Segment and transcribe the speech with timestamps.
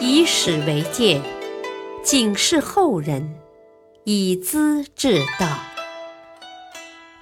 [0.00, 1.20] 以史为鉴，
[2.02, 3.38] 警示后人，
[4.04, 5.58] 以资治道。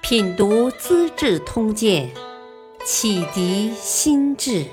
[0.01, 2.11] 品读《资治通鉴》，
[2.85, 4.65] 启迪心智。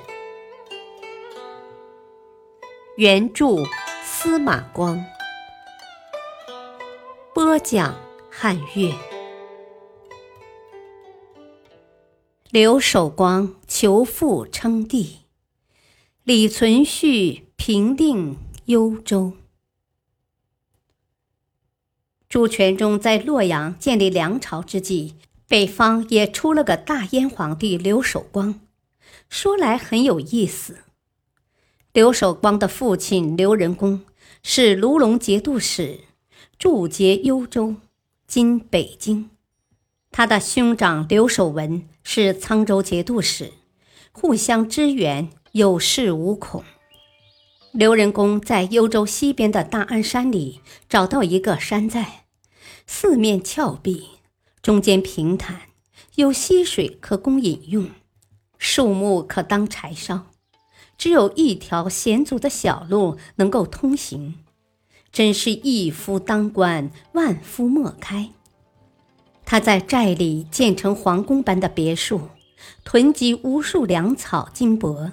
[2.96, 3.57] 原著
[4.05, 5.03] 司马光，
[7.35, 7.99] 播讲
[8.30, 8.93] 汉乐。
[12.51, 15.21] 刘守光求父称帝，
[16.25, 19.34] 李存勖平定幽州。
[22.29, 25.14] 朱全忠在洛阳建立梁朝之际，
[25.46, 28.58] 北方也出了个大燕皇帝刘守光。
[29.29, 30.79] 说来很有意思，
[31.93, 34.05] 刘守光的父亲刘仁恭
[34.42, 36.00] 是卢龙节度使，
[36.58, 37.77] 驻节幽州
[38.27, 39.31] （今北京）。
[40.11, 43.53] 他的兄长刘守文是沧州节度使，
[44.11, 46.64] 互相支援，有恃无恐。
[47.72, 52.27] 刘仁恭在幽州西边的大安山里找到一个山寨，
[52.87, 54.09] 四面峭壁，
[54.61, 55.62] 中间平坦，
[56.17, 57.89] 有溪水可供饮用，
[58.59, 60.27] 树木可当柴烧，
[60.98, 64.34] 只有一条险阻的小路能够通行，
[65.11, 68.28] 真是一夫当关，万夫莫开。
[69.47, 72.28] 他在寨里建成皇宫般的别墅，
[72.84, 75.12] 囤积无数粮草金帛，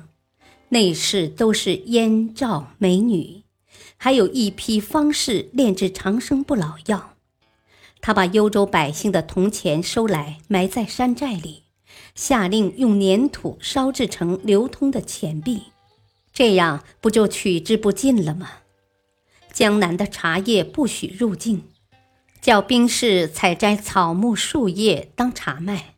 [0.72, 3.42] 内室都是燕赵美女，
[3.98, 7.16] 还有一批方士炼制长生不老药。
[8.02, 11.64] 他把幽州百姓的铜钱收来，埋在山寨里，
[12.14, 15.64] 下令用粘土烧制成流通的钱币，
[16.32, 18.50] 这样不就取之不尽了吗？
[19.52, 21.64] 江南的茶叶不许入境。
[22.42, 25.96] 叫兵士采摘草木树叶当茶卖，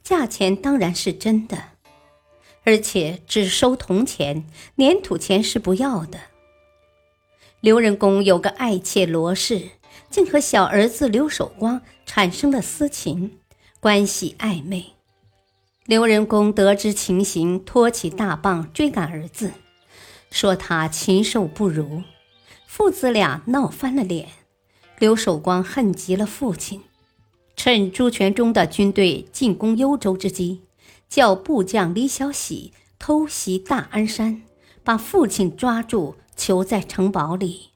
[0.00, 1.70] 价钱当然是真的，
[2.64, 4.44] 而且只收铜钱，
[4.76, 6.18] 粘土钱是不要的。
[7.60, 9.70] 刘仁恭有个爱妾罗氏，
[10.10, 13.38] 竟和小儿子刘守光产生了私情，
[13.80, 14.86] 关系暧昧。
[15.86, 19.52] 刘仁恭得知情形，托起大棒追赶儿子，
[20.30, 22.02] 说他禽兽不如，
[22.66, 24.28] 父子俩闹翻了脸。
[24.98, 26.82] 刘守光恨极了父亲，
[27.56, 30.62] 趁朱全忠的军队进攻幽州之机，
[31.08, 34.42] 叫部将李小喜偷袭大安山，
[34.82, 37.70] 把父亲抓住，囚在城堡里。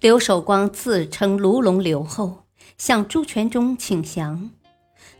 [0.00, 2.44] 刘守光自称卢龙刘后，
[2.78, 4.50] 向朱全忠请降。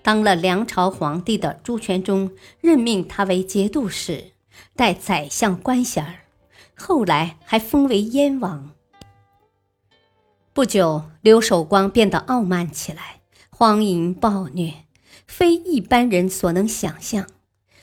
[0.02, 2.30] 当了梁朝皇帝的朱全忠
[2.60, 4.32] 任命他为节度使，
[4.74, 6.20] 带宰相官衔儿，
[6.74, 8.70] 后来还封为燕王。
[10.54, 13.20] 不久，刘守光变得傲慢起来，
[13.50, 14.72] 荒淫暴虐，
[15.30, 17.24] 非一般人所能想象。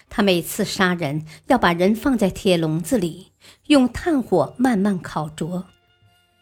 [0.10, 3.32] 他每次杀人，要把人放在铁笼子里，
[3.68, 5.64] 用炭火慢慢烤灼，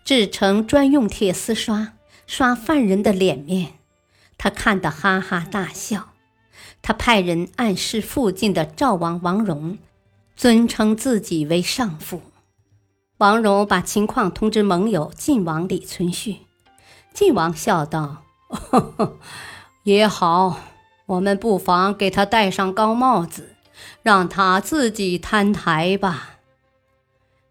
[0.04, 1.94] 制成专用铁丝刷，
[2.26, 3.74] 刷犯人的脸面。
[4.36, 6.10] 他看得哈哈大笑。
[6.82, 9.78] 他派人暗示附近的赵王王戎，
[10.36, 12.24] 尊称自己为上父。
[13.18, 16.38] 王戎把情况通知盟友晋王李存勖，
[17.14, 18.24] 晋王笑道
[19.84, 20.60] ：“也好，
[21.06, 23.56] 我们不妨给他戴上高帽子，
[24.02, 26.40] 让他自己摊台吧。”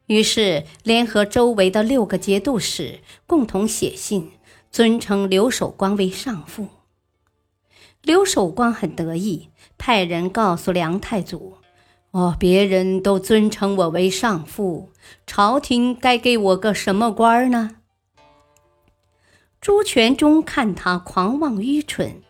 [0.06, 4.32] 于是联合周围的六个节度使，共同写信，
[4.70, 6.68] 尊称刘守光为上父。
[8.02, 9.48] 刘守光很得意，
[9.78, 11.54] 派人告诉梁太祖。
[12.10, 14.90] 哦，别人都尊称我为上父，
[15.26, 17.76] 朝廷该给我个什么官呢？
[19.60, 22.22] 朱全忠看他狂妄愚蠢，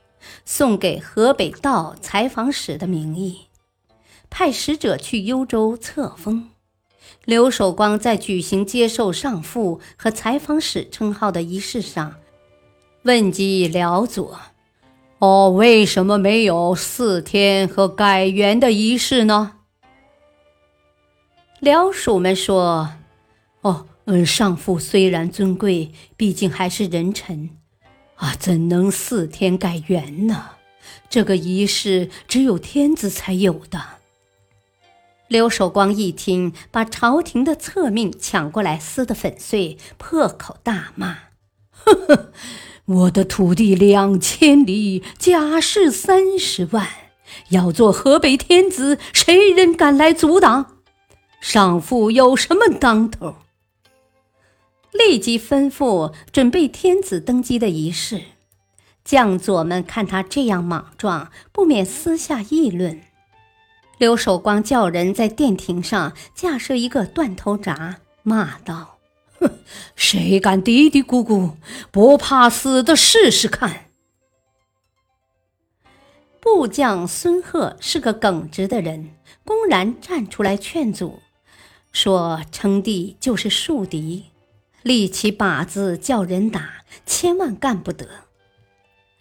[0.44, 3.46] 送给河北道采访使的名义，
[4.30, 6.50] 派使者去幽州册封。
[7.24, 12.16] 刘守光在举行接受上父和采访使称号的仪式上，
[13.02, 14.38] 问及辽左
[15.20, 19.52] ：“哦，为什么没有四天和改元的仪式呢？”
[21.60, 22.90] 辽属们说
[23.62, 27.48] ：“哦，嗯，上父虽然尊贵，毕竟还是人臣，
[28.16, 30.50] 啊，怎能四天改元呢？
[31.08, 33.80] 这个仪式只有天子才有的。”
[35.28, 41.18] 刘守光一听，把朝廷的册命抢过来撕得粉碎，破口大骂
[41.72, 42.32] ：“呵呵，
[42.84, 46.86] 我的土地两千里，家世三十万，
[47.48, 50.82] 要做河北天子，谁人敢来阻挡？”
[51.40, 53.36] 上父有什么当头？
[54.98, 58.22] 立即吩咐准备天子登基的仪式。
[59.04, 63.02] 将佐们看他这样莽撞，不免私下议论。
[63.98, 68.98] 刘守光叫人在殿庭上架设一个断头闸，骂道
[69.38, 69.58] ：“哼，
[69.94, 71.52] 谁敢嘀嘀咕咕，
[71.90, 73.90] 不怕死的试试看！”
[76.40, 79.10] 部将孙贺是个耿直的人，
[79.44, 81.20] 公然站出来劝阻，
[81.92, 84.24] 说：“称帝就是树敌，
[84.84, 88.06] 立起靶子叫人打，千万干不得。”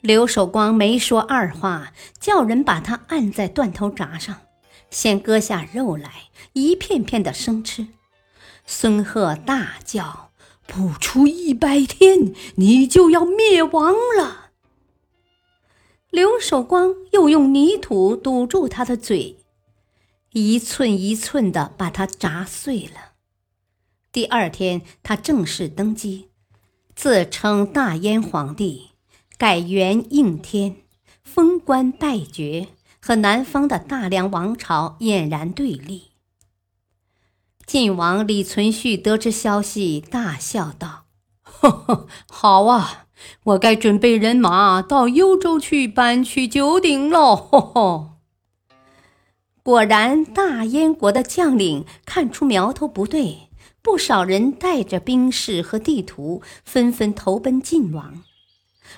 [0.02, 4.42] 刘守光没说二话，叫人把他按在断头铡上，
[4.90, 7.88] 先割下肉来，一片片的生吃。
[8.66, 10.32] 孙贺大叫
[10.68, 14.52] ：“不出一百天，你就要灭亡了！”
[16.12, 19.38] 刘守光又用泥土堵住他的嘴，
[20.34, 23.13] 一寸一寸的把他砸碎了。
[24.14, 26.30] 第二天，他正式登基，
[26.96, 28.92] 自称大燕皇帝。
[29.40, 30.76] 改元应天，
[31.24, 32.68] 封官拜爵，
[33.02, 36.12] 和南方的大梁王朝俨然对立。
[37.66, 41.06] 晋王李存勖得知消息，大笑道
[41.42, 43.08] ：“呵呵，好啊，
[43.46, 48.10] 我该准备人马到幽州去搬去九鼎喽！”吼吼。
[49.64, 53.50] 果然，大燕国的将领看出苗头不对，
[53.84, 58.24] 不少人带着兵士和地图，纷纷投奔晋王。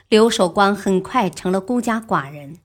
[0.10, 2.60] 刘守光很快成了孤家寡人，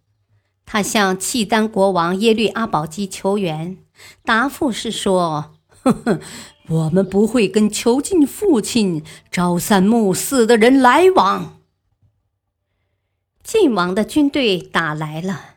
[0.66, 3.78] 他向契丹国王耶律阿保机求援，
[4.22, 6.20] 答复是说：“呵呵，
[6.68, 11.58] 我们不会跟囚禁父亲、朝三暮四的人来往。”
[13.42, 15.56] 晋王的军队打来了，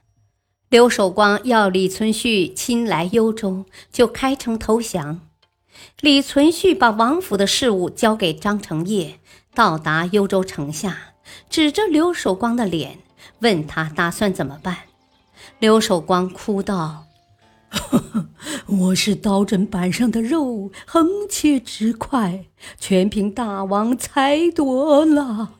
[0.70, 5.20] 刘守光要李存勖亲来幽州，就开城投降。
[6.02, 9.20] 李存勖把王府的事务交给张承业，
[9.54, 11.14] 到达幽州城下。
[11.50, 13.00] 指着刘守光的脸，
[13.40, 14.78] 问他打算怎么办。
[15.60, 17.06] 刘守光哭道
[18.68, 22.46] ：“我是刀砧板上的肉，横切直块，
[22.78, 25.60] 全凭大王裁夺了。”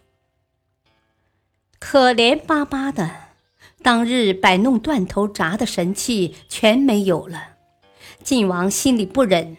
[1.80, 3.10] 可怜巴巴的，
[3.82, 7.56] 当日摆弄断头铡的神器全没有了。
[8.22, 9.58] 晋王心里不忍，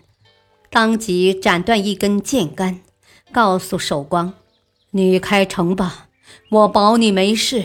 [0.75, 2.81] 当即斩断一根剑杆，
[3.31, 4.35] 告诉守光。
[4.91, 6.09] 你开城吧，
[6.51, 7.65] 我保你没事。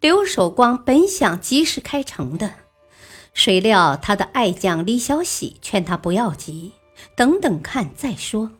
[0.00, 2.54] 刘守光本想及时开城的，
[3.32, 6.72] 谁料他的爱将李小喜劝他不要急，
[7.14, 8.50] 等等看再说。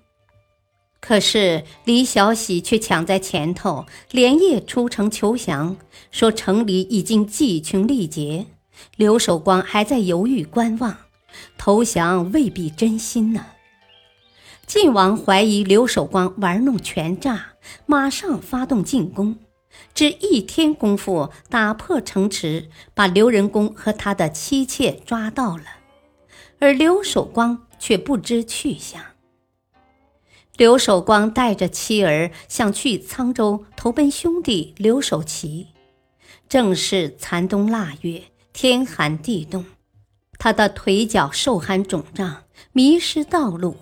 [1.00, 5.76] 可是李小喜却抢在前头，连夜出城求降，
[6.12, 8.46] 说城里已经鸡群力竭，
[8.94, 10.96] 刘守光还在犹豫观望，
[11.56, 13.46] 投降未必真心呢。
[14.66, 19.36] 晋王怀疑刘守光玩弄权诈，马上发动进攻，
[19.92, 25.64] 只一天功夫打破城池，把刘仁恭和他的妻妾抓到了，
[26.58, 29.02] 而刘守光却不知去向。
[30.56, 35.68] 刘守光带着妻儿想去沧州投奔兄弟刘守齐，
[36.48, 39.64] 正是残冬腊月，天寒地冻，
[40.42, 42.42] 他的腿脚受寒肿胀，
[42.72, 43.76] 迷失道路。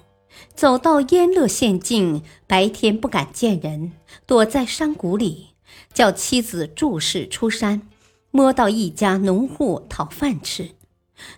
[0.55, 3.93] 走到燕乐县境，白天不敢见人，
[4.27, 5.55] 躲在山谷里，
[5.95, 7.89] 叫妻子注视出山，
[8.31, 10.73] 摸到一家农户讨饭吃。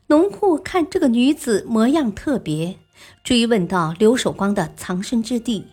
[0.09, 2.81] 农户看这个女子模样特别，
[3.23, 5.69] 追问到刘守光的藏身之地，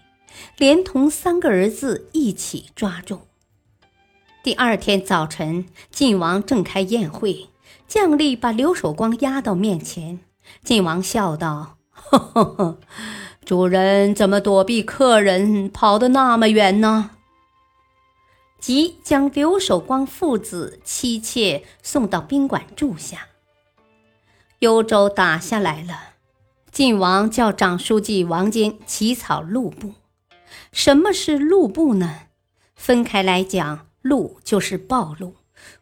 [0.60, 3.22] 连同三个儿子一起抓住。
[4.44, 7.48] 第二天早晨，晋王正开宴会，
[7.90, 10.20] 将吏把刘守光押到面前，
[10.64, 11.78] 晋王笑道。
[11.90, 12.78] 呵呵呵，
[13.44, 17.10] 主人怎么躲避客人，跑得那么远呢？
[18.60, 23.28] 即将刘守光父子妻妾送到宾馆住下。
[24.60, 26.00] 幽州打下来了，
[26.72, 29.94] 晋王叫长书记王坚起草录部。
[30.72, 32.28] 什么是录部呢？
[32.76, 35.34] 分开来讲，录就是暴露，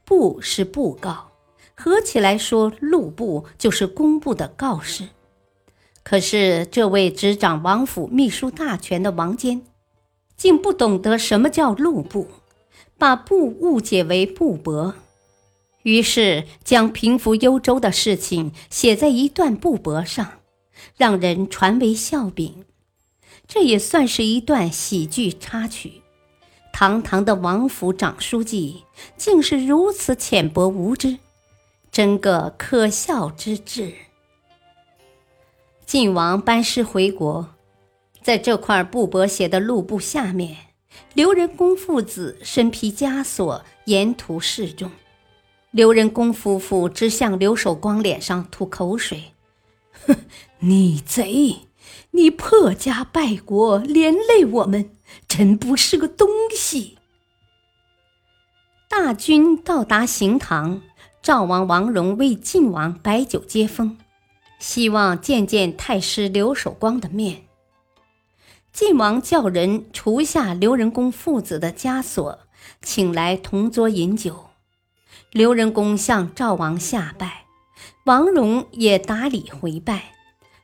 [0.05, 1.31] 布是布告，
[1.79, 5.09] 合起来说，录部就是公布的告示。
[6.01, 9.61] 可是，这位执掌王府秘书大权的王坚，
[10.35, 12.27] 竟不懂得什么叫录部，
[12.97, 14.95] 把布误解为布帛，
[15.83, 20.39] 于是将平复幽州的事情写在一段布帛上，
[20.97, 22.65] 让人传为笑柄。
[23.47, 26.01] 这也算是一段喜剧插曲。
[26.73, 28.83] 堂堂的王府长书记，
[29.15, 31.17] 竟是如此浅薄无知，
[31.97, 33.91] 真个可笑之至。
[35.83, 37.55] 晋王班师回国，
[38.21, 40.57] 在这块布帛写的路簿下面，
[41.15, 44.91] 刘仁恭父子身披枷锁，沿途示众。
[45.71, 49.31] 刘仁恭夫妇直向刘守光脸上吐口水
[50.05, 50.17] ：“哼，
[50.59, 51.61] 逆贼！
[52.11, 54.91] 你破家败国，连累我们，
[55.27, 56.99] 真不是个东西。
[58.87, 60.83] 大军到达行堂，
[61.21, 63.97] 赵王王戎为晋王摆酒接风，
[64.59, 67.43] 希望见见太师刘守光的面。
[68.71, 72.39] 晋王叫人除下刘仁恭父子的枷锁，
[72.81, 74.45] 请来同桌饮酒。
[75.31, 77.45] 刘仁恭向赵王下拜，
[78.05, 80.13] 王戎也答礼回拜，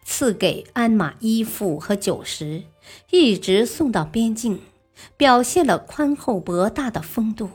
[0.05, 2.63] 赐给鞍马衣服和酒食，
[3.09, 4.61] 一直送到边境，
[5.17, 7.49] 表现了宽厚博大的风度。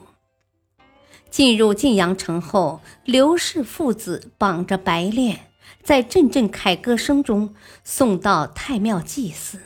[1.31, 5.51] 进入晋阳城后，刘氏父子绑着白练，
[5.83, 7.55] 在阵阵凯歌声中
[7.85, 9.61] 送到太庙祭祀。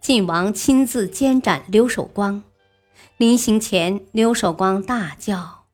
[0.00, 2.42] 晋王亲自监斩刘守光，
[3.16, 5.64] 临行前，刘守光大叫。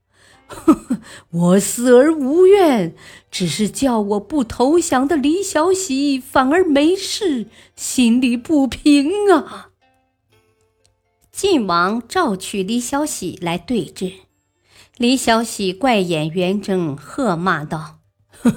[0.46, 2.96] 呵 呵我死而无怨，
[3.30, 7.46] 只是叫我不投降的李小喜反而没事，
[7.76, 9.70] 心里不平啊！
[11.30, 14.12] 晋王召取李小喜来对质，
[15.00, 18.00] 李小喜怪眼圆睁，喝骂道：“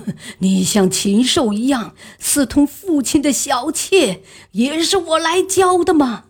[0.40, 4.22] 你像禽兽一样私通父亲的小妾，
[4.52, 6.26] 也是我来教的吗？”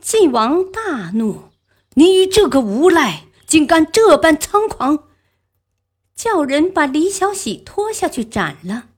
[0.00, 1.48] 晋王大怒
[1.94, 5.08] ：“你这个无赖！”竟敢这般猖狂！
[6.14, 8.90] 叫人把李小喜拖下去斩了。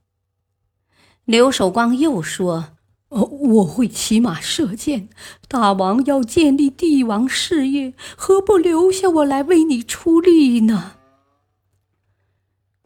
[1.25, 2.77] 刘守光又说：“，
[3.09, 5.09] 我会骑马射箭。
[5.47, 10.93] 大王要建立帝王事业，何不留下我来为你出力呢？”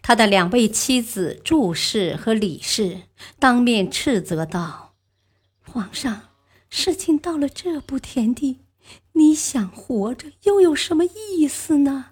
[0.01, 3.03] 他的两位妻子祝氏和李氏
[3.39, 4.95] 当面斥责道
[5.65, 6.23] ：“皇上，
[6.69, 8.59] 事情到了这步田地。”
[9.13, 12.07] 你想活着又有什么意思呢？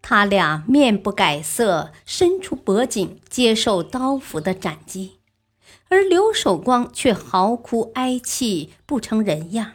[0.00, 5.19] 他俩面不改色，伸出脖颈接受刀斧的斩击，
[5.90, 9.72] 而刘守光却嚎哭哀泣，不成人样。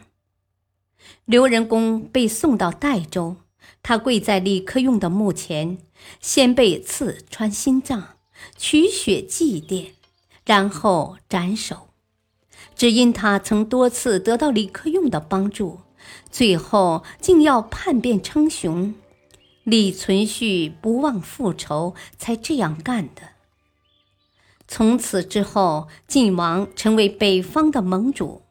[1.26, 3.36] 刘仁恭被送到代州，
[3.82, 5.78] 他跪在李克用的墓前，
[6.20, 8.16] 先被刺穿心脏，
[8.56, 9.90] 取血祭奠，
[10.46, 11.88] 然后斩首。
[12.74, 15.80] 只因他曾多次得到李克用的帮助，
[16.30, 18.94] 最后竟要叛变称雄，
[19.64, 23.35] 李存勖不忘复仇，才这样干的。
[24.68, 28.42] 从此之后，晋王成为北方的盟主，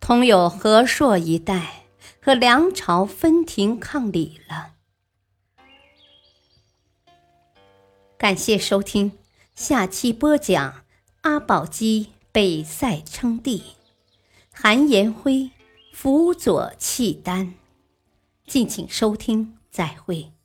[0.00, 1.84] 统有河朔一带，
[2.20, 4.74] 和梁朝分庭抗礼了。
[8.16, 9.12] 感谢收听，
[9.54, 10.84] 下期播讲
[11.22, 12.10] 阿保机。
[12.32, 13.62] 北塞称帝，
[14.52, 15.50] 韩延辉
[15.94, 17.54] 辅佐契丹。
[18.46, 20.35] 敬请收听，再会。